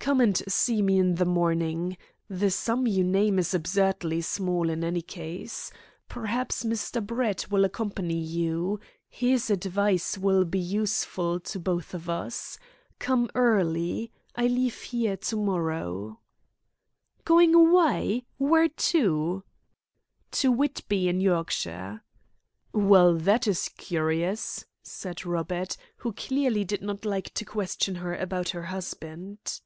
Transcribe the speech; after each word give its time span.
"Come 0.00 0.22
and 0.22 0.36
see 0.50 0.80
me 0.82 0.98
in 0.98 1.16
the 1.16 1.26
morning. 1.26 1.96
The 2.26 2.50
sum 2.50 2.86
you 2.86 3.04
name 3.04 3.38
is 3.38 3.52
absurdly 3.54 4.22
small, 4.22 4.68
in 4.70 4.82
any 4.82 5.02
case. 5.02 5.70
Perhaps 6.08 6.64
Mr. 6.64 7.06
Brett 7.06 7.50
will 7.50 7.64
accompany 7.66 8.18
you. 8.18 8.80
His 9.08 9.50
advice 9.50 10.16
will 10.18 10.44
be 10.46 10.58
useful 10.58 11.38
to 11.40 11.60
both 11.60 11.92
of 11.94 12.08
us. 12.08 12.58
Come 12.98 13.28
early. 13.36 14.10
I 14.34 14.46
leave 14.46 14.80
here 14.80 15.16
to 15.18 15.36
morrow." 15.36 16.18
"Going 17.24 17.54
away! 17.54 18.24
Where 18.38 18.68
to?" 18.70 19.44
"To 20.32 20.50
Whitby, 20.50 21.08
in 21.08 21.20
Yorkshire." 21.20 22.02
"Well, 22.72 23.14
that 23.16 23.46
is 23.46 23.68
curious," 23.76 24.64
said 24.82 25.26
Robert, 25.26 25.76
who 25.98 26.12
clearly 26.14 26.64
did 26.64 26.80
not 26.80 27.04
like 27.04 27.32
to 27.34 27.44
question 27.44 27.96
her 27.96 28.16
about 28.16 28.48
her 28.48 28.62
husband. 28.64 29.60